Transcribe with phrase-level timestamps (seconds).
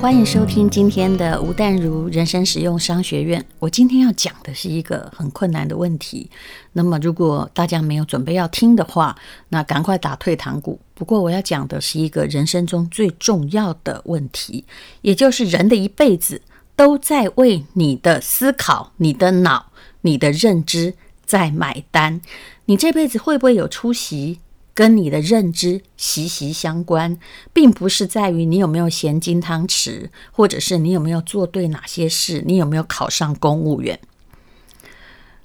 [0.00, 3.44] 欢迎收听今天的吴淡如人生实用商学院。
[3.58, 6.30] 我今天要讲的是一个很困难的问题。
[6.72, 9.14] 那么，如果大家没有准备要听的话，
[9.50, 10.80] 那赶快打退堂鼓。
[10.94, 14.64] 不过，我要讲的是一个人生中最重要的问题，
[15.02, 16.40] 也就是人的一辈子
[16.74, 19.66] 都在为你的思考、你的脑、
[20.00, 20.94] 你的认知
[21.26, 22.22] 在买单。
[22.64, 24.40] 你这辈子会不会有出息？
[24.72, 27.18] 跟你的认知息息相关，
[27.52, 33.98] 并不是在于你有没有衔金汤匙，或者是你有没有做对哪些事，你有没有考上公务员。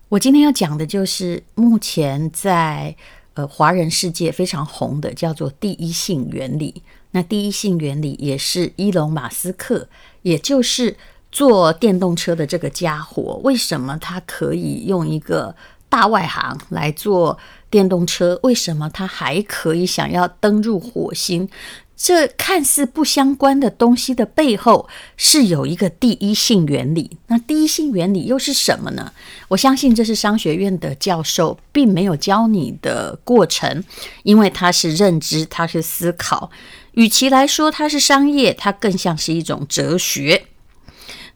[0.09, 2.95] 我今天要讲的就是目前在
[3.33, 6.83] 呃华人世界非常红的，叫做第一性原理。
[7.11, 9.89] 那第一性原理也是伊隆马斯克，
[10.21, 10.95] 也就是
[11.31, 15.55] 做电动车的这个家伙，为什么他可以用一个
[15.89, 17.37] 大外行来做
[17.75, 21.49] 电动车，为什么它还可以想要登入火星？
[21.97, 27.17] 这看似不相关的东西的背后，是有一个第一性原理。
[27.27, 29.11] 那第一性原理又是什么呢？
[29.49, 33.83] 我相信这是商学院的教授并没有教你的过程，
[34.23, 36.49] 因为它是认知，它是思考。
[36.93, 40.45] 与其来说它是商业，它更像是一种哲学。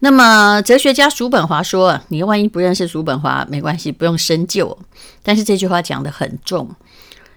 [0.01, 4.77] 那么，哲学家叔本华说：“你万一不认识叔本华，没关系，不用深究。
[5.21, 6.73] 但是这句话讲得很重。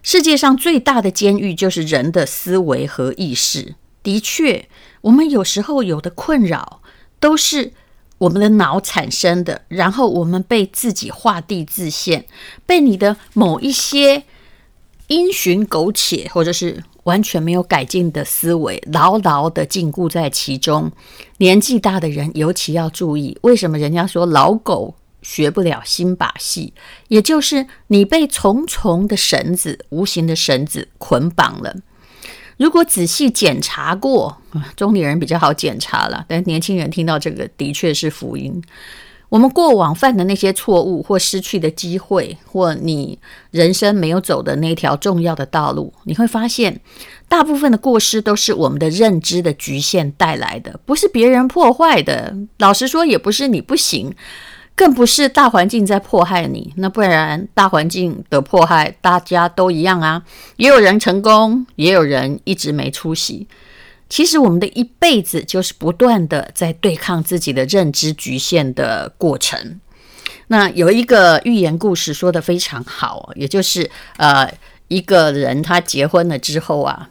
[0.01, 3.75] 世界上最大的监狱就是人的思维和意识。
[4.05, 4.69] 的确，
[5.01, 6.81] 我们有时候有的困扰
[7.19, 7.73] 都是
[8.19, 12.27] 我们的脑产生的，然后我们被自己画地自限，
[12.65, 14.23] 被你的某一些
[15.09, 20.91] 因循苟且，或者是。”完全没有改进的思维，牢牢地禁锢在其中。
[21.39, 26.73] 年纪大的人尤其要注意，为什么人家说老狗学不了新把戏？
[27.09, 31.77] 也就是你被重重的绳子、无形的绳子捆绑了。
[32.59, 34.39] 如果仔细检查过，
[34.77, 38.63] 中年人比较好检查了，但年轻人听到这个的确是福音。
[39.33, 43.19] 我们过往犯的那些错误，或失去的机会，或你
[43.51, 46.83] 人生没有走的那条重要的道路，你会发现，
[47.31, 52.37] 大部分的过失都是我们的认知的局限带来的，不是别人破坏的。
[52.59, 54.15] 老实说，也不是你不行，
[54.77, 56.75] 更不是大环境在迫害你。
[56.77, 60.23] 那不然，大环境的迫害大家都一样啊，
[60.59, 63.49] 也有人成功，也有人一直没出息。
[64.13, 69.81] 其实我们的一辈子就是不断的在对抗自己的认知局限的过程。
[70.49, 74.53] 那有一个寓言故事说得非常好，也就是呃，
[74.89, 77.09] 一个人他结婚了之后啊，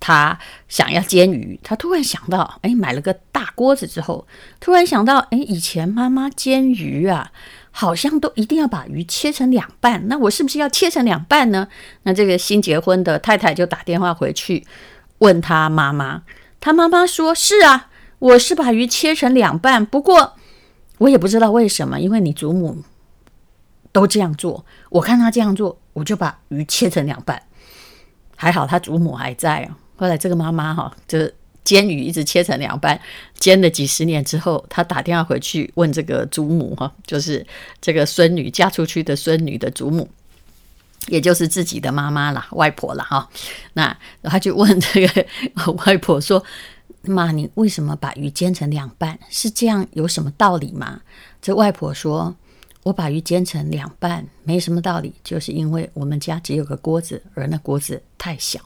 [0.00, 0.36] 他
[0.68, 4.26] 想要煎鱼，他突然想到，哎，买了个大锅子之后，
[4.58, 7.30] 突然想到，哎，以前妈妈煎鱼啊，
[7.70, 11.68] 好像都一定要把鱼切成两半，那我是不是要切成两半呢？
[12.02, 14.66] 那这个新结婚的太太就打电话回去
[15.18, 16.22] 问他妈妈。
[16.60, 17.88] 他妈妈说：“是啊，
[18.18, 20.34] 我是把鱼切成两半，不过
[20.98, 22.82] 我也不知道为什么，因为你祖母
[23.92, 27.42] 都这样做，我看他这样做，我就把鱼切成两半。
[28.36, 29.76] 还好他祖母还在啊。
[29.96, 31.18] 后来这个妈妈哈，就
[31.64, 33.00] 煎鱼一直切成两半，
[33.38, 37.46] 煎了几十年之后，他打电话回去问这个祖母哈，就是
[37.80, 40.06] 这个孙女嫁出去的孙女的祖母。”
[41.08, 43.04] 也就是自己的妈妈啦，外婆啦。
[43.04, 43.28] 哈。
[43.72, 45.26] 那他就问这个
[45.86, 46.44] 外婆说
[47.02, 49.18] ：“妈，你为什么把鱼煎成两半？
[49.30, 51.00] 是这样有什么道理吗？”
[51.40, 52.36] 这外婆说
[52.84, 58.60] ：“我把鱼煎成两半没什么道理，就是因为我们家只有个锅子，而那锅子太小。”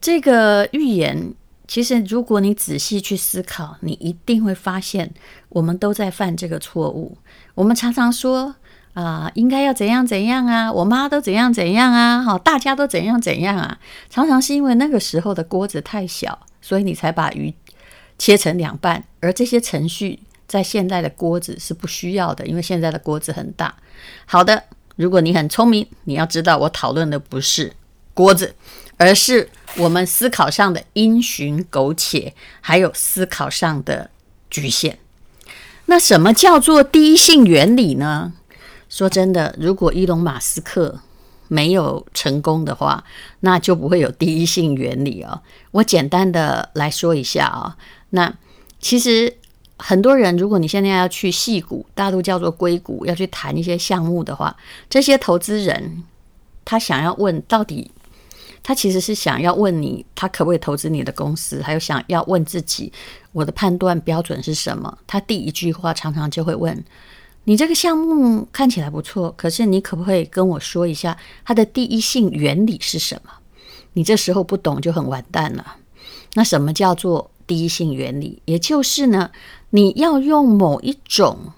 [0.00, 1.34] 这个寓言
[1.66, 5.12] 其实，如果你仔细去思考，你一定会发现，
[5.48, 7.16] 我们都在犯这个错误。
[7.54, 8.54] 我们常常说。
[8.94, 10.70] 啊，应该要怎样怎样啊？
[10.72, 12.20] 我妈都怎样怎样啊？
[12.22, 13.78] 好，大家都怎样怎样啊？
[14.08, 17.54] 常常是因为那个时候的锅子太小，所以你才把鱼
[18.18, 19.04] 切成两半。
[19.20, 20.18] 而这些程序
[20.48, 23.74] 在现在的锅子是不需要的，因为现在的锅子很大。
[24.26, 24.64] 好的，
[24.96, 27.72] 如果你很聪明，你要知道我讨论的不是
[28.12, 28.54] 锅子，
[28.96, 34.10] 而是我们思考上的因循苟且，还有思考上的
[34.50, 34.98] 局限。
[35.86, 38.32] 那什么叫做第一性原理呢？
[38.90, 41.00] 说真的，如果伊隆马斯克
[41.48, 43.02] 没有成功的话，
[43.40, 45.40] 那就不会有第一性原理哦。
[45.70, 47.76] 我简单的来说一下啊、
[48.10, 48.34] 那
[48.80, 49.32] 其实
[49.78, 54.56] 很多人，如果你现在要去矽谷，大陆叫做硅谷，要去谈一些项目的话，
[54.90, 56.02] 这些投资人
[56.64, 57.90] 他想要问到底，
[58.62, 62.92] 他其实是想要问你，他可不可以投资你的公司，还有想要问自己，
[63.30, 64.98] 我的判断标准是什么？
[65.06, 66.84] 他第一句话常常就会问。
[67.50, 73.32] 你这个项目看起来不错，可是你可不可以跟我说一下它的第一性原理是什么？
[73.94, 75.74] 你这时候不懂就很完蛋了。
[76.34, 79.32] 那什么叫做第一性原理，也就是呢，
[79.70, 81.52] 你要用某一种。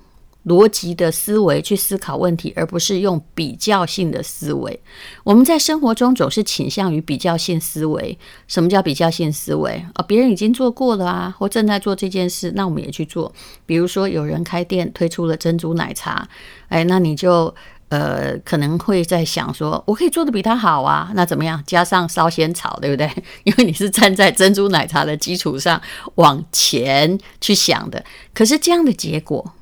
[0.44, 4.81] 逻辑的思维去思考问题，而不是用比较性的思维。
[5.23, 8.19] 我们在生活中总是倾向于比较性思维。
[8.49, 9.73] 什么叫比较性思维？
[9.73, 13.33] 啊、哦，别人已经做过了啊，或正在做这件事，那我们也去做。
[13.65, 16.29] 比如说，有人开店推出了珍珠奶茶，
[16.69, 17.55] 哎，那你就
[17.91, 21.62] 呃可能会在想说，我可以做得比他好啊，那怎么样？
[21.65, 23.09] 加上烧仙草，对不对？
[23.45, 25.81] 因为你是站在珍珠奶茶的基础上
[26.17, 28.05] 往前去想的。
[28.35, 29.53] 可是这样的结果。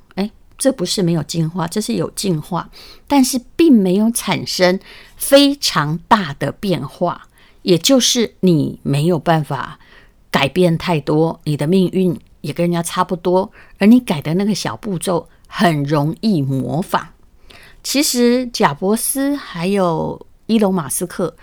[0.61, 2.69] 这不是没有进化，这是有进化，
[3.07, 4.79] 但是并没有产生
[5.17, 7.23] 非常大的变化，
[7.63, 9.79] 也就是你没有办法
[10.29, 17.07] 改变太多，你的命运也跟人家差不多，而你改的那个小步骤很容易模仿。
[17.81, 21.35] 其实，贾伯斯还有伊隆马斯克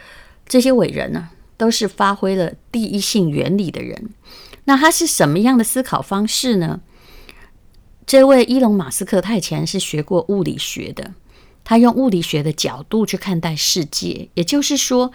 [0.47, 4.11] 这些伟人呢，都是发挥了第一性原理的人。
[4.67, 6.79] 那他是什么样的思考方式呢？
[8.09, 11.13] 这位伊隆马斯克，他以前是学过物理学的，
[11.63, 15.13] 他用物理学的角度去看待世界，也就是说，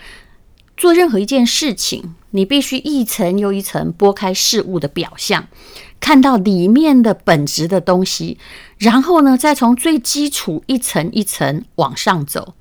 [0.78, 5.48] 做任何一件事情，你必须一层又一层剥开事物的表象，
[6.00, 8.38] 看到里面的本质的东西，
[8.78, 12.54] 然后呢，再从最基础一层一层往上走。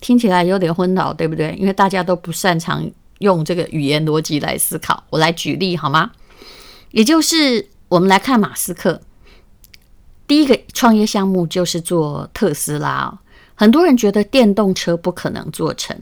[0.00, 1.54] 听起来有点昏脑，对不对？
[1.56, 2.90] 因为大家都不擅长
[3.20, 5.04] 用这个语言逻辑来思考。
[5.10, 6.10] 我来举例好吗？
[6.90, 9.02] 也就是我们来看马斯克。
[10.30, 13.12] 第一个创业项目就是做特斯拉，
[13.56, 16.00] 很多人觉得电动车不可能做成。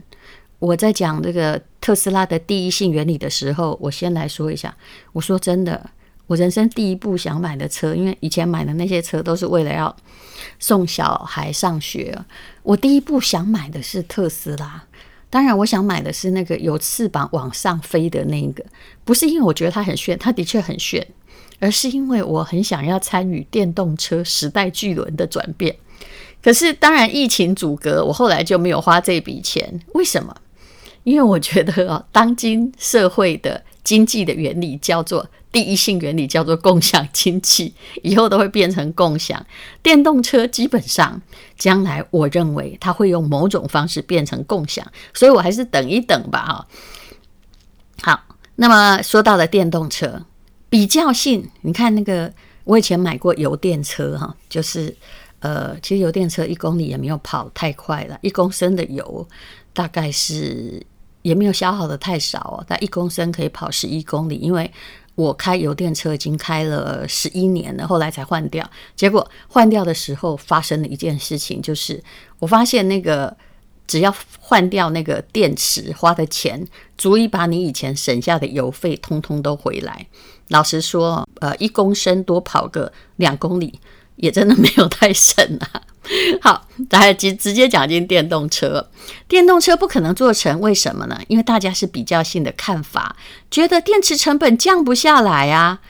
[0.58, 4.76] 我在讲这个特斯拉的第一性原理的时候，我先来说一下。
[5.14, 5.82] 我说真的，
[6.26, 9.96] 我人生第一部想买的车，因为以前买的那些车都是为了要
[10.58, 12.14] 送小孩上学。
[12.62, 14.84] 我第一部想买的是特斯拉，
[15.30, 18.62] 当然我想买的是那个有翅膀往上飞的那个，
[19.06, 21.06] 不是因为我觉得它很炫，它的确很炫。
[21.58, 25.76] 而是因为我很想要参与电动车时代巨轮的转变，
[26.42, 29.80] 可是当然疫情阻隔，我后来就没有花这笔钱。
[29.94, 30.34] 为什么？
[31.04, 37.72] 因为我觉得哦，当今社会的经济的原理叫做第一性原理，叫做共享经济，
[38.02, 39.44] 以后都会变成共享。
[39.82, 41.22] 电动车基本上
[41.56, 46.66] 将来，我认为它会用某种方式变成共享，所以我还是等一等吧。
[48.02, 50.24] 哈，好，那么说到了电动车。
[50.68, 52.32] 比较性，你看那个，
[52.64, 54.94] 我以前买过油电车哈，就是
[55.40, 59.26] 呃，其实油电车一公里也没有跑太快了，一公升的油
[59.72, 60.84] 大概是
[61.22, 64.70] 也没有消耗的太少哦，但一公升可以跑十一公里，因为
[65.14, 72.02] 我开油电车已经开了十一年了，后来才换掉，结果换掉的时候发生了一件事情，就是
[72.38, 73.36] 我发现那个。
[73.88, 76.62] 只要换掉那个电池，花的钱
[76.98, 80.06] 足以把你以前省下的油费通通都回来。
[80.48, 83.80] 老实说，呃，一公升多跑个两公里，
[84.16, 85.82] 也真的没有太省啊。
[86.40, 88.88] 好，大家直直接讲进电动车。
[89.26, 91.20] 电动车不可能做成，为什么呢？
[91.28, 93.16] 因为大家是比较性的看法，
[93.50, 95.80] 觉得电池成本降不下来啊。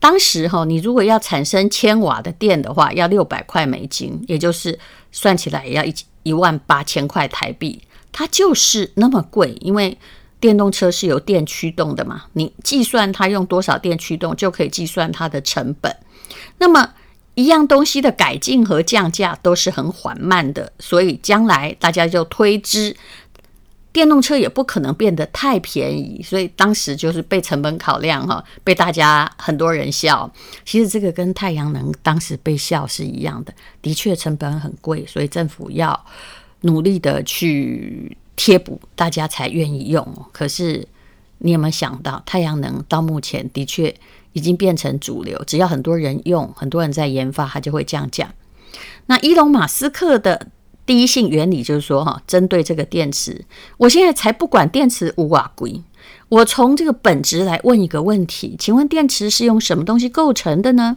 [0.00, 4.78] 当时哈，你如果要产生千瓦的电的话，要六百块美金，也就是
[5.12, 5.94] 算起来也要一。
[6.24, 7.80] 一万八千块台币，
[8.12, 9.96] 它就是那么贵，因为
[10.40, 15.96] 电动车是由电驱动的嘛，你计算它用多少电驱动，就可以计算它的成本。
[16.58, 16.94] 那么
[17.34, 22.96] 一样东西的改进和降价都是很缓慢的，所以将来大家就推知
[23.92, 30.30] 电动车也不可能变得太便宜，所以当时就是被成本考量哈，被大家很多人笑。
[30.64, 33.52] 其实这个跟太阳能当时被笑是一样的，
[33.82, 36.04] 的确成本很贵，所以政府要
[36.60, 40.06] 努力的去贴补，大家才愿意用。
[40.32, 40.88] 可是
[41.38, 43.94] 你有没有想到，太阳能到目前的确
[44.32, 48.32] 已经变成主流，只要很多人用，很多人在研发，它就会降价。
[49.06, 50.46] 那伊隆马斯克的。
[50.88, 53.44] 第一性原理就是说，哈，针对这个电池，
[53.76, 55.82] 我现在才不管电池有多贵，
[56.30, 60.96] 我从这个本质来问一个问题，请问电池是用什么东西构成的呢？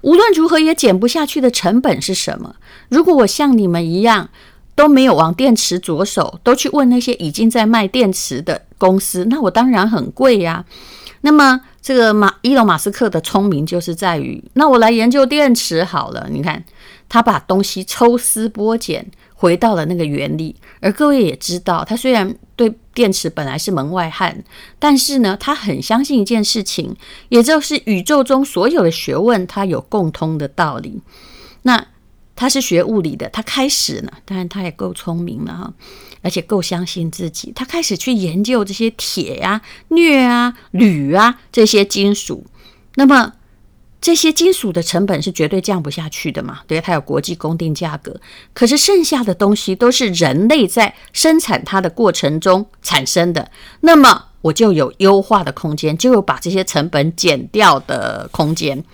[0.00, 2.56] 无论如何也减不下去的成本是什么？
[2.88, 4.30] 如果我像你们一样
[4.76, 10.64] 都没有往电池着手，都去问那些已经在卖电池的公司，那我当然很贵呀。
[11.22, 16.62] 那么这个马伊隆马斯克的聪明就是在于，那我来研究电池好了，你看
[17.08, 19.10] 他把东西抽丝剥茧。
[19.38, 24.42] 回到了那个原理，而各位也知道，他虽然对电池本来是门外汉，
[24.78, 26.96] 但是呢，他很相信一件事情，
[27.28, 31.02] 也就是宇宙中所有的学问，它有共通的道理。
[31.64, 31.86] 那
[32.36, 35.72] 他是学物理的，他开始呢，当然他也够聪明了哈，
[36.22, 42.46] 而且够相信自己，他开始去研究这些铁啊、镍啊、铝啊这些金属。
[42.96, 43.32] 那么
[44.00, 46.60] 这些金属的成本是绝对降不下去的嘛？
[46.66, 48.20] 对，它有国际公定价格。
[48.52, 53.50] 可是剩下的东西都是人类在生产它的过程中产生的，
[53.80, 58.84] 那么我就有优化的空间，就有把这些成本减掉的空间。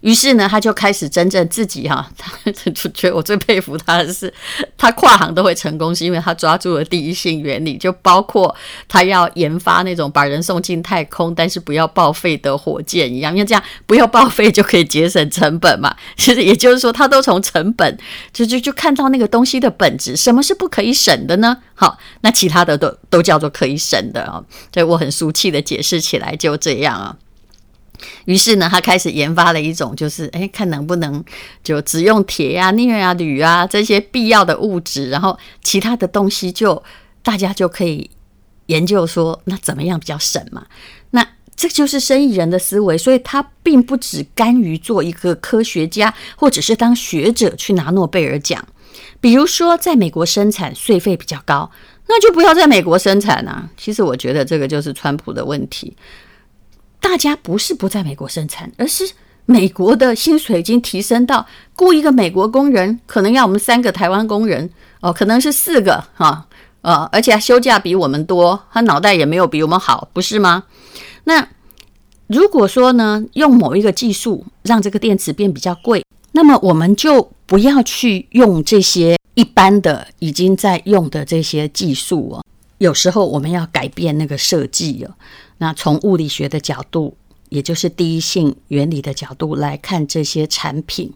[0.00, 2.10] 于是呢，他就开始真正自己哈、啊，
[2.44, 4.32] 他就觉得我最佩服他的是，
[4.76, 8.54] 他跨行都会成功，是因为他抓住了第一性原理，就包括
[8.86, 15.94] 他要研发那种把人送进太空，但是不要报废的火箭一样，因为这样不要报废就可以节省成本嘛。
[16.16, 17.98] 其实也就是说，他都从成本
[18.32, 21.56] 就就就看到那个东西的本质，什么是不可以省的呢？
[21.74, 24.42] 好，那其他的都都叫做可以省的啊。
[24.72, 27.16] 所以我很俗气的解释起来就这样啊。
[28.24, 31.24] 于是呢，他开始研发了一种，就是哎，看能不能
[31.62, 36.82] 就只用铁啊、镍啊、铝啊这些必要的物质，然后其他的东西就
[37.22, 38.10] 大家就可以
[38.66, 40.66] 研究说，那怎么样比较省嘛？
[41.10, 41.26] 那
[41.56, 48.64] 这就是生意人的思维，所以他并不只甘于做一个科学家，或者是当学者去拿诺贝尔奖。
[49.20, 51.68] 比如说，在美国生产税费比较高，
[52.06, 53.68] 那就不要在美国生产啊。
[53.76, 55.96] 其实我觉得这个就是川普的问题。
[57.00, 59.10] 大家不是不在美国生产，而是
[59.46, 64.68] 美国的薪水已经提升到雇一个美国工人可能要我们三个台湾工人
[65.00, 66.46] 哦，可能是四个哈，
[66.82, 70.64] 呃，而且他休假比我们多，他脑袋也没有比我们好，不是吗？
[71.24, 71.48] 那
[72.26, 82.44] 如果说呢，用某一个技术让这个电池变比较贵，那么我们就不要去用这些一般的已经在用的这些技术哦。
[82.76, 85.14] 有时候我们要改变那个设计哦。
[85.58, 87.16] 那从物理学的角度，
[87.48, 91.12] 也就是第一性原理的角度来看这些产品，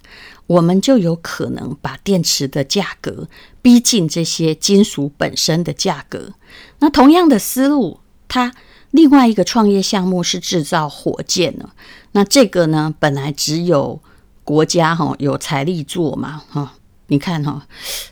[0.47, 3.29] 我们就有可能把电池的价格
[3.61, 6.33] 逼近这些金属本身的价格。
[6.81, 8.53] 那同样的思路，它
[8.91, 11.71] 另外一个创业项目是制造火箭呢。
[12.13, 14.01] 那这个呢，本来只有
[14.43, 16.75] 国家哈有财力做嘛哈。
[17.07, 17.67] 你看哈，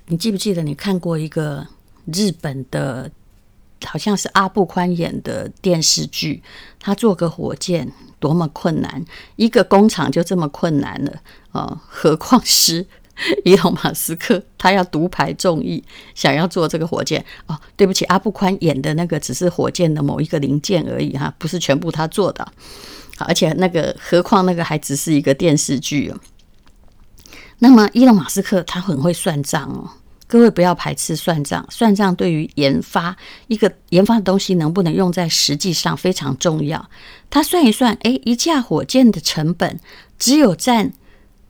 [0.07, 1.67] 你记不记得你看过一个
[2.05, 3.11] 日本的？
[3.85, 6.43] 好像是阿布宽演的电视剧，
[6.79, 9.05] 他做个火箭多么困难，
[9.37, 11.13] 一个工厂就这么困难了
[11.53, 12.87] 啊、呃，何况是
[13.45, 15.85] 伊隆马斯克，他要独排众议，
[16.15, 17.59] 想要做这个火箭哦。
[17.77, 22.47] 对不起，阿布宽演的那个只是火箭的某一个零件而已哈，不是全部他做的。
[23.19, 26.19] 而且那个何况那个还只是一个电视剧哦。
[27.59, 29.91] 那么伊隆马斯克他很会算账哦。
[30.31, 33.17] 各位不要排斥算账，算账对于研发
[33.49, 36.89] 一个研发的东西能不能用在实际上非常重要。
[37.29, 39.81] 他算一算，诶，一架火箭的成本
[40.21, 40.93] 只有占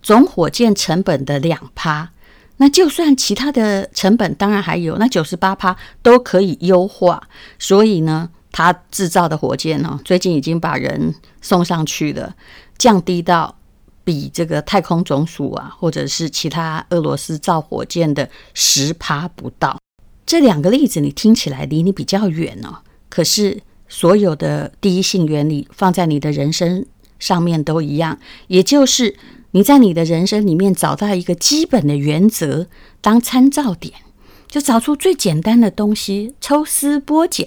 [0.00, 2.08] 总火箭成本的两趴，
[2.56, 7.28] 那就算其他的成本当然还有，那九十八趴都可以优化。
[7.58, 12.34] 所以呢，他制造的火箭呢，最近已经把人送上去了，
[12.78, 13.59] 降低到。
[14.04, 19.78] 比这个太空总署啊，或者是其他俄罗斯造火箭的十趴不到。
[20.26, 22.78] 这两个例子你听起来离你比较远哦，
[23.08, 26.86] 可是所有的第一性原理放在你的人生
[27.18, 29.16] 上面都一样，也就是
[29.50, 32.68] 你在你的人生里面找到一个基本的原则
[33.00, 33.94] 当参照点，
[34.48, 37.46] 就找出最简单的东西，抽丝剥茧，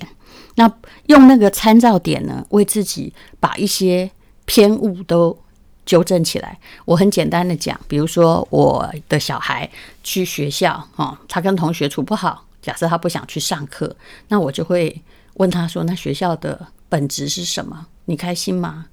[0.56, 0.72] 那
[1.08, 4.12] 用那个参照点呢，为自己把一些
[4.46, 5.43] 偏误都。
[5.86, 9.70] 纠正起来，我很简单的讲，比如说我的小孩
[10.04, 13.96] 去学校，哦，他跟同学处不好，假设他不想去上课，
[14.30, 15.02] 那我就会
[15.36, 17.88] 问他说：“那学校的本质是什么？
[18.06, 18.88] 你开心吗？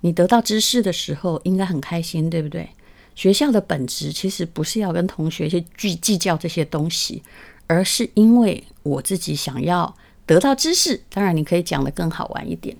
[0.00, 2.68] 你得到知识的时候应该很开心，对不对？
[3.14, 7.22] 学校的本质其实不是要跟同学去计计较这些东西，
[7.66, 11.02] 而是因为我自己想要得到知识。
[11.12, 12.76] 当然，你可以讲得更好玩一点。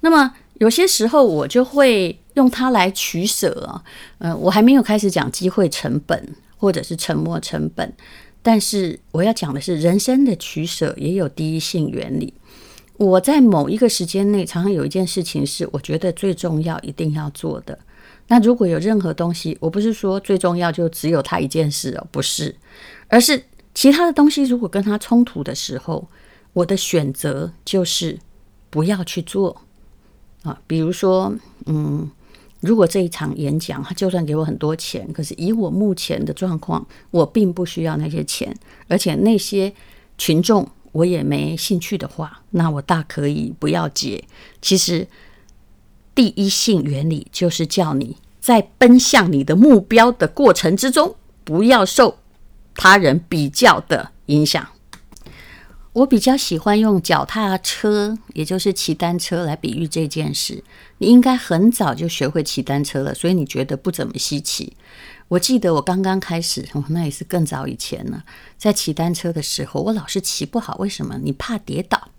[0.00, 2.18] 那么有些时候我就会。
[2.34, 3.82] 用它来取舍啊，
[4.18, 7.92] 呃，我还没有开始讲机会成本或者是沉没成本，
[8.42, 12.32] 但是我要讲的是人生的取舍也有第一性原理。
[12.96, 17.76] 我在某一个时间内，常常有一件事情是我觉得最重要一定要做的。
[18.28, 22.54] 那如果有任何东西，我不是说最重要就只有它一件事哦，不是，
[23.08, 23.42] 而是
[23.74, 26.08] 其他的东西如果跟它冲突的时候，
[26.52, 28.16] 我的选择就是
[28.70, 29.62] 不要去做
[30.48, 30.60] 啊。
[30.66, 31.34] 比如说，
[31.66, 32.10] 嗯。
[32.60, 38.52] 如果这一场演讲，他就算给我很多钱，可是以我目前的状况，我并不需要那些钱，
[38.88, 39.72] 而且那些
[40.18, 44.24] 群众我也没兴趣的话，那我大可以不要接。
[44.60, 45.06] 其实
[46.16, 51.14] 第一性原理就是叫你在奔向你的目标的过程之中，
[51.44, 52.18] 不要受
[52.74, 54.66] 他人比较的影响。
[55.98, 60.62] 我比较喜欢用脚踏车，也就是骑单车来比喻这件事。
[60.98, 64.76] 你应该很早就学会骑单车了，所以你觉得不怎么稀奇。
[65.26, 68.22] 我记得我刚刚开始，那也是更早以前了，
[68.56, 70.76] 在骑单车的时候，我老是骑不好。
[70.78, 71.18] 为什么？
[71.20, 72.10] 你怕跌倒，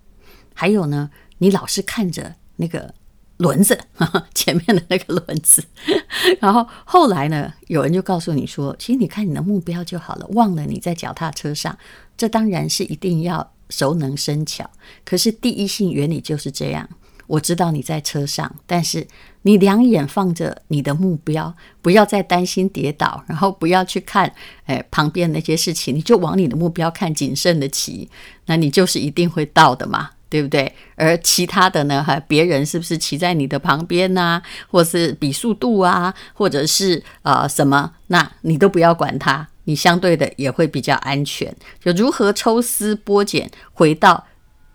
[0.53, 2.93] 还有呢，你老是看着那个
[3.39, 5.63] 轮子，呵呵，前面的那个轮子。
[6.39, 11.77] 然后后来呢，有人就告诉你说，其实你看你的目标就好了，忘了你在脚踏车上。
[12.17, 14.69] 这当然是一定要熟能生巧，
[15.05, 16.87] 可是第一性原理就是这样。
[17.27, 19.07] 我知道你在车上，但是
[19.43, 24.33] 你两眼放着你的目标，不要再担心跌倒，然后不要去看
[24.65, 28.09] 哎旁边那些事情，你就往你的目标看，谨慎的骑，
[28.47, 30.71] 那你就是一定会到的嘛，对不对？
[30.95, 39.47] 而其他的呢，哈，别人是不是骑在你的旁边呐、啊，或是比速度啊，或者是、呃、什么，那你都不要管它。
[39.65, 41.55] 你相对的也会比较安全。
[41.79, 44.25] 就如何抽丝剥茧，回到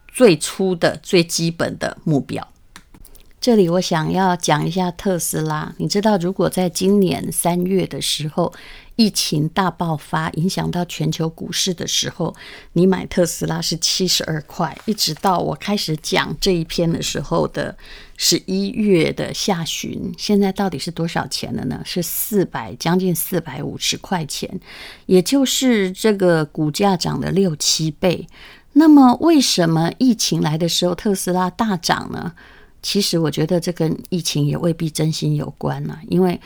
[0.06, 2.46] 最初的最基本的目标。
[3.44, 5.74] 这里我想要讲一下特斯拉。
[5.76, 8.50] 你知道，如果在今年三月的时候，
[8.96, 12.34] 疫情大爆发，影响到全球股市的时候，
[12.72, 17.76] 你买特斯拉是七十二块，一直到我开始讲这一篇的时候的
[18.16, 21.82] 十一月的下旬，现在到底是多少钱了呢？
[21.84, 24.58] 是四百，将近四百五十块钱，
[25.04, 28.26] 也就是这个股价涨了六七倍。
[28.72, 32.32] 那么，为什么疫情来的时候特斯拉大涨呢？
[32.84, 36.38] 其实我觉得这跟疫情也未必真心有关呢，因为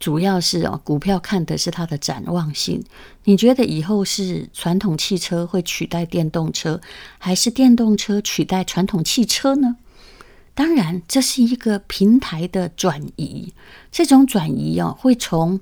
[0.00, 2.82] 主要是哦，股票看的是它的展望性。
[3.24, 6.80] 你觉得以后是传统汽车会取代电动车，
[7.18, 9.76] 还是电动车取代传统汽车呢？
[10.54, 13.52] 当然，这是一个平台的转移。
[13.92, 15.60] 这种转移哦，会从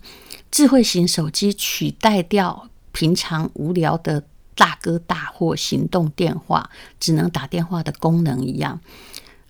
[0.52, 4.22] 智慧型手机取代掉平常无聊的
[4.54, 8.80] 大哥大或行动电话，只能打电话的功能一样。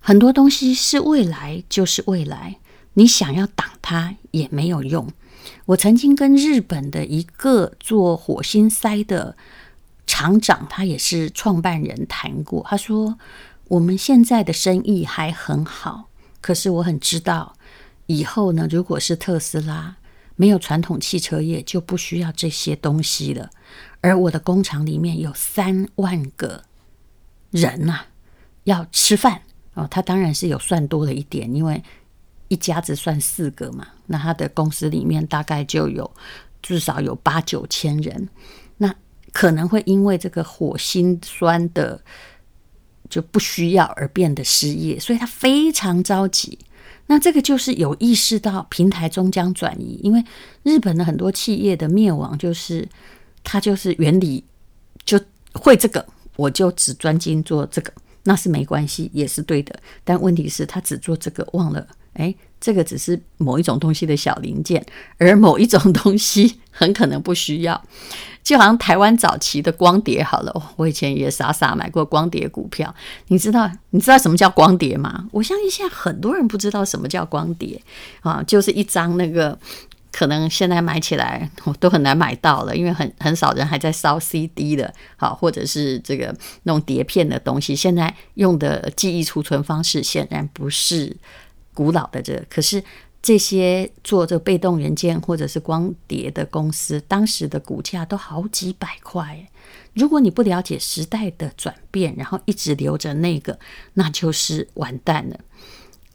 [0.07, 2.57] 很多东西是未来就是未来，
[2.93, 5.11] 你想要挡它也没有用。
[5.65, 9.35] 我曾经跟日本的一个做火星塞的
[10.05, 13.17] 厂长，他也是创办人谈过，他说
[13.69, 16.03] 我们现在的生意还很好，
[16.39, 17.55] 可是我很知道
[18.05, 19.95] 以后呢，如果是特斯拉
[20.35, 23.49] 没有传统汽车业，就不需要这些东西了。
[24.01, 26.65] 而我的工厂里面有三万个
[27.49, 28.01] 人呐，
[28.65, 29.41] 要吃饭。
[29.75, 31.81] 哦，他当然是有算多了一点，因为
[32.47, 36.09] 一家子算四个嘛，那他的公司里面大概就有
[36.61, 38.27] 至少有八九千人，
[38.77, 38.95] 那
[39.31, 42.01] 可能会因为这个火星酸的
[43.09, 46.57] 就不需要而变得失业，所以他非常着急。
[47.07, 50.23] 那这个就是有意识到平台终将转移，因为
[50.63, 52.87] 日本的很多企业的灭亡就是
[53.43, 54.43] 他就是原理
[55.03, 55.19] 就
[55.53, 56.03] 会这个，
[56.35, 57.91] 我就只专精做这个。
[58.25, 59.73] 那是没关系，也是对的。
[60.03, 64.85] 但问题是，他只做这个，忘了，哎，这个只是某一种东西的小零件，
[65.17, 67.81] 而某一种东西很可能不需要。
[68.43, 72.93] 就好像台湾早期的光碟，好了，我以前也傻傻买过光碟股票。
[73.29, 75.27] 你知道，你知道什么叫光碟吗？
[75.31, 77.81] 我相信现在很多人不知道什么叫光碟
[78.21, 79.57] 啊，就是一张那个。
[80.17, 87.75] 可能现在买起来都很难买到了，因为很很少人还在烧 CD 的，好，或者是这个那种碟片的东西。
[87.75, 91.13] 现在用的记忆储存方式显然不是
[91.73, 92.81] 古老的这个，可是
[93.21, 99.45] 这些做这被动元件或者是光碟的公司，当时的股价都好几百块。
[99.95, 103.59] 如果你不了解时代的转变，然后一直留着那个，
[103.95, 105.37] 那就是完蛋了。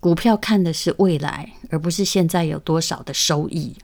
[0.00, 3.76] 股票看的是未来，而不是现在有多少的收益。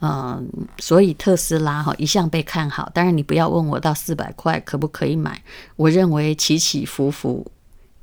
[0.00, 2.88] 嗯，所以特斯拉哈一向被看好。
[2.94, 5.42] 当然，你不要问我到四百块可不可以买。
[5.74, 7.44] 我认为起起伏伏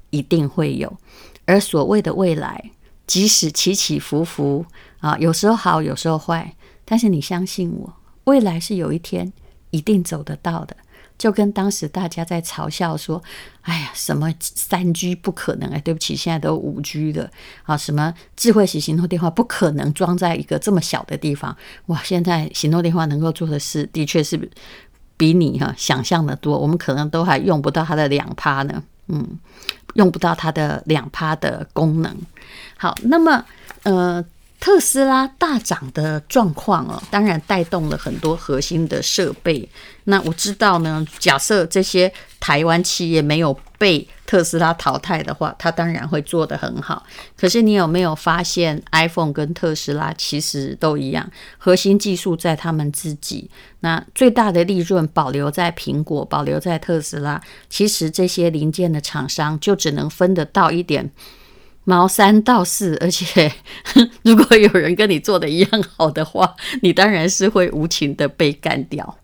[0.09, 0.97] 一定会有。
[1.45, 2.71] 而所谓的未来，
[3.07, 4.65] 即使起起伏伏
[4.99, 7.93] 啊，有时候好，有时候坏，但是你相信我，
[8.25, 9.31] 未来是有一天
[9.69, 10.75] 一定走得到的。
[11.17, 13.23] 就跟当时大家在嘲笑说
[13.63, 15.69] ：“哎呀，什么三 G 不可能？
[15.69, 17.31] 哎，对不起，现在都五 G 的
[17.63, 21.55] 啊，什么智慧型行动电话不可能装在一个这么小的地方？
[21.85, 24.49] 哇，现在行动电话能够做的事，的确是
[25.15, 26.57] 比你哈想象的多。
[26.59, 29.39] 我们可能都还用不到它的两趴呢，嗯，
[29.93, 32.15] 用不到它的两趴的功能。
[32.77, 33.45] 好，那么
[33.83, 34.23] 呃。”
[34.65, 39.69] 特斯拉大涨的状况哦，当然带动了很多核心的设备。
[40.05, 47.05] 那我知道呢，假设这些台湾企业没有被特斯拉淘汰的话，它当然会做得很好。
[47.37, 53.47] 可是你有没有发现，iPhone 跟特斯拉其实都一样，核心技术在他们自己，
[53.81, 57.39] 那最大的利润保留在苹果，保留在特斯拉。
[57.69, 61.11] 其实这些零件的厂商就只能分得到一点。
[61.85, 63.51] 毛三到四，而且
[64.23, 69.19] 如果有人跟你做的一样好的话，你当然是会无情的被干掉。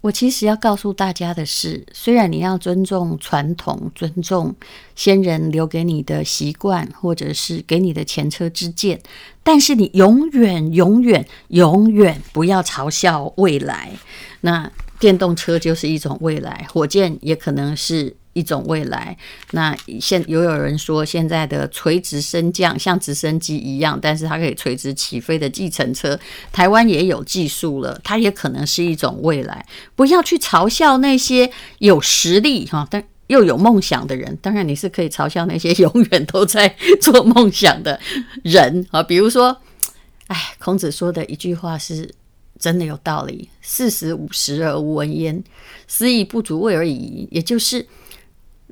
[0.00, 4.54] 我其实要告诉大家的是，虽然你要尊重传统，尊重
[4.94, 9.00] 先人留给你的习惯，或者是给你的前车之鉴，
[9.42, 13.90] 但是你永远、永远、永远不要嘲笑未来。
[14.42, 18.16] 那电动车就是一种未来，火箭也可能是。
[18.38, 19.16] 一种未来，
[19.50, 26.16] 那现有有人说，现在的垂直升降像直升机一样，但是它可以垂直起飞的计程车，
[26.52, 29.66] 台湾也有技术了，它也可能是一种未来。
[29.96, 34.38] 不要去嘲笑那些有实力哈，但又有梦想的人。
[34.40, 37.98] 当然，你是可以嘲笑那些永远都在做梦想的
[38.44, 39.02] 人啊。
[39.02, 39.56] 比如说，
[40.28, 42.14] 哎，孔子说的一句话是
[42.56, 45.42] 真的有道理：四十五十而无闻焉，
[45.88, 47.26] 思亦不足，谓而已。
[47.32, 47.84] 也就是。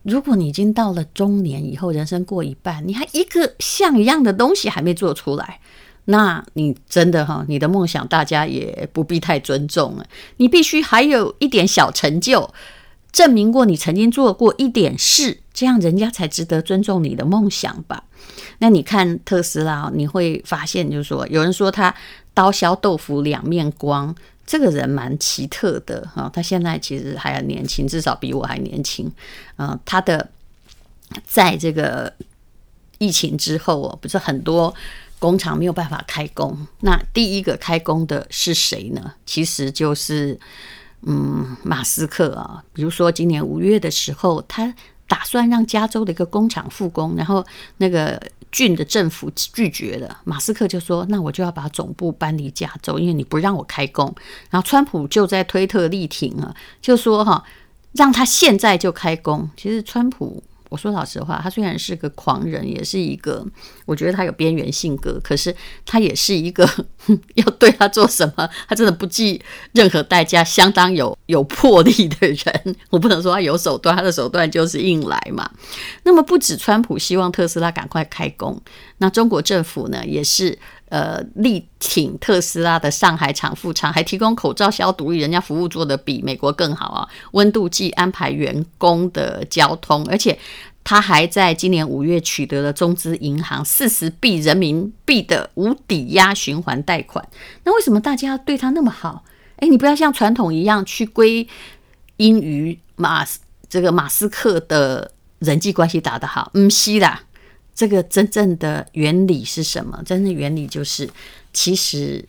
[0.07, 5.59] 如果你已经到了中年以后，人生过一半，你还一个像一样的东西还没做出来，
[6.05, 10.07] 那你真的哈，你的梦想大家也不必太尊重了。
[10.37, 12.55] 你必须还有一点小成就，
[13.11, 18.05] 证明过你曾经做过一点事，这样人家才值得尊重你的梦想吧。
[18.59, 21.93] 那你看特斯拉，你会发现，就是说，有人说他
[22.33, 24.15] 刀削豆腐两面光。
[24.47, 29.11] 这个人蛮奇特的哈，他现在其实还很年轻，至少比我还年轻。
[29.57, 30.31] 嗯，他的
[31.25, 32.13] 在这个
[32.99, 34.73] 疫情之后哦，不是很多
[35.19, 39.15] 工厂没有办法开工，那第一个开工的是谁呢？
[39.25, 40.39] 其实就是
[41.03, 42.63] 嗯，马斯克啊。
[42.73, 44.73] 比如说今年五月的时候，他
[45.09, 47.45] 打算让加州的一个工厂复工，然后
[47.79, 48.21] 那个。
[48.53, 54.07] 郡的政府拒绝了，马斯克就说：“那我就要把总部搬离加州，因为你不让我开工。”
[54.49, 57.45] 然后川普就在推特力挺了，就说：“哈，
[57.93, 60.43] 让他现在就开工。”其实川普。
[60.69, 63.47] 我说老实话，他虽然是个狂人，也是一个，
[63.85, 66.69] 我觉得他有边缘性格，可是他也是一个
[67.35, 69.41] 要对他做什么，他真的不计
[69.73, 72.77] 任何代价，相当有有魄力的人。
[72.91, 75.51] 我不能说他有手段，他的手段就是硬来嘛。
[76.03, 78.61] 那么不止川普希望特斯拉赶快开工，
[78.99, 90.39] 那中国政府呢，也是呃力挺特斯拉的上海厂副厂，还提供口罩消毒，人家服务做得比美国更好啊，温度计安排员工的交通，而且。
[90.89, 97.29] 他还在今年五月取得了中资银行四十亿人民币的无抵押循环贷款。
[97.65, 99.25] 那为什么大家对他那么好？
[99.57, 101.49] 诶，你不要像传统一样去归
[102.19, 103.27] 因于马
[103.69, 106.53] 这个马斯克的人际关系打得好。
[106.55, 107.21] 嗯，是啦，
[107.77, 110.03] 这个真正的原理是什么？
[110.05, 111.09] 真正原理就是，
[111.53, 112.25] 其实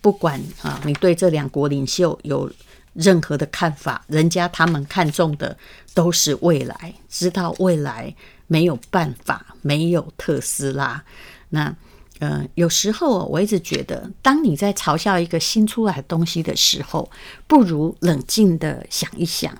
[0.00, 2.50] 不管啊，你对这两国领袖有。
[2.94, 5.56] 任何的看法，人家他们看重的
[5.94, 8.14] 都是未来，知道未来
[8.46, 11.02] 没有办法没有特斯拉。
[11.48, 11.74] 那
[12.18, 17.10] 呃，有时候我一直觉得，当你在嘲笑一个新出来的东西的时候，
[17.46, 19.56] 不如冷静的想一想，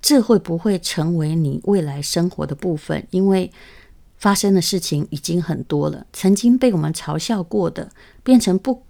[0.00, 3.06] 这会不会成为你未来生活的部分？
[3.10, 3.52] 因为
[4.22, 7.90] 发生的事情已经很多了，曾经被我们嘲笑过的，
[8.22, 8.80] 变成不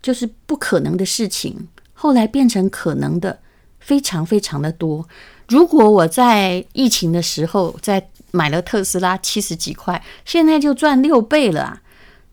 [0.00, 1.66] 就是不可能的事情。
[1.94, 3.40] 后来变成可能的
[3.80, 5.08] 非常非常的多。
[5.48, 11.80] 如果我在疫情的时候在买了特斯拉七十几块，现在就赚六倍了！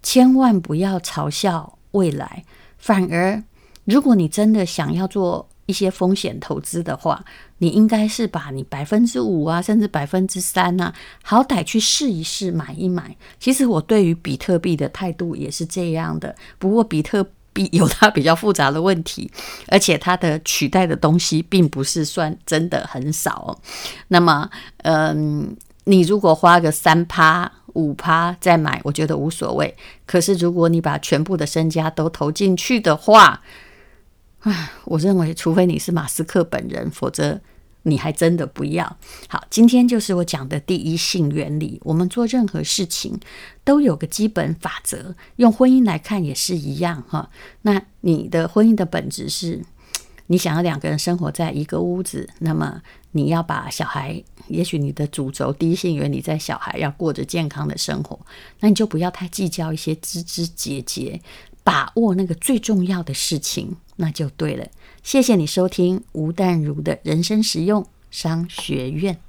[0.03, 2.45] 千万不要嘲笑未来，
[2.77, 3.41] 反而
[3.85, 7.23] 如果你真的想要做一些风险投资的话，
[7.59, 13.15] 你应该是把你百分之五啊，甚至百分之三啊，好歹去试一试，买一买。
[13.39, 17.25] 其实我对于比特币的态度也是这样的，不过比特。
[17.55, 19.31] 币有它比较复杂的问题，
[19.69, 23.57] 而且它的取代的东西并不是算真的很少。
[24.09, 24.49] 那么，
[24.79, 29.73] 嗯，你如果花个三趴五趴再买，我觉得无所谓。
[30.05, 33.41] 可是如果你把全部的身家都投进去的话，
[34.45, 37.41] 啊我认为除非你是马斯克本人否则
[37.87, 38.97] 你还真的不要。
[39.27, 43.19] 好今天就是我讲的第一性原理我们做任何事情
[43.63, 47.29] 都有个基本法则用婚姻来看也是一样哈。
[47.63, 49.63] 那你的婚姻的本质是
[50.27, 52.81] 你想要两个人生活在一个屋子那么
[53.11, 58.19] 你要把小孩也许你的主轴第一性原理在小孩要过着健康的生活
[58.59, 61.19] 那你就不要太计较一些枝枝节节
[61.63, 63.75] 把握那个最重要的事情。
[63.97, 64.67] 那就对了。
[65.03, 69.19] 谢谢你收听吴淡如的人生实用商学院。